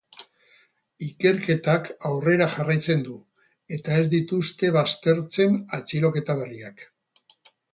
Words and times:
Ikerketak 1.07 1.91
aurrera 2.09 2.47
jarraitzen 2.55 3.03
du 3.09 3.19
eta 3.79 4.01
ez 4.05 4.09
dituzte 4.17 4.73
baztertzen 4.79 5.63
atxiloketa 5.81 6.41
berriak. 6.45 6.87